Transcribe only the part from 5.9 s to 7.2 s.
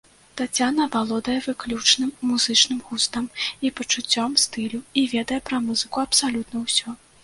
абсалютна ўсё.